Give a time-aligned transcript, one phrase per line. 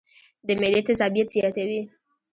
[0.47, 1.81] د معدې تېزابيت زياتوي